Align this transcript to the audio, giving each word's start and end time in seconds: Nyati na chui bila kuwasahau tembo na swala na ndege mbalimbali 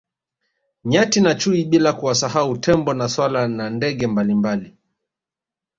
Nyati 0.85 1.21
na 1.21 1.31
chui 1.39 1.65
bila 1.65 1.91
kuwasahau 1.93 2.57
tembo 2.63 2.93
na 2.93 3.07
swala 3.09 3.41
na 3.47 3.69
ndege 3.69 4.07
mbalimbali 4.07 4.69